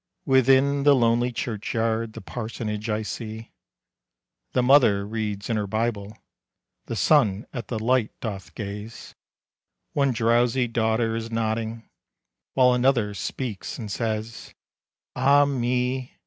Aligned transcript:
Within 0.25 0.81
the 0.81 0.95
lonely 0.95 1.31
churchyard 1.31 2.13
The 2.13 2.21
parsonage 2.21 2.89
I 2.89 3.03
see. 3.03 3.51
The 4.53 4.63
mother 4.63 5.05
reads 5.05 5.47
in 5.47 5.57
her 5.57 5.67
Bible, 5.67 6.17
The 6.87 6.95
son 6.95 7.45
at 7.53 7.67
the 7.67 7.77
light 7.77 8.09
doth 8.19 8.55
gaze; 8.55 9.13
One 9.93 10.11
drowsy 10.11 10.67
daughter 10.67 11.15
is 11.15 11.29
nodding, 11.29 11.87
While 12.55 12.73
another 12.73 13.13
speaks 13.13 13.77
and 13.77 13.91
says: 13.91 14.55
"Ah 15.15 15.45
me! 15.45 16.17